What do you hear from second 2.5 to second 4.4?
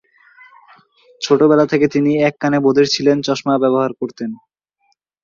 বধির ছিলেন এবং চশমা ব্যবহার করতেন।